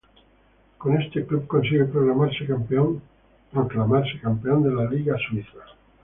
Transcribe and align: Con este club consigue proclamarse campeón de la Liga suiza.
Con 0.79 0.99
este 0.99 1.27
club 1.27 1.45
consigue 1.45 1.85
proclamarse 1.85 2.47
campeón 2.47 3.03
de 4.63 4.71
la 4.73 4.89
Liga 4.89 5.15
suiza. 5.29 5.59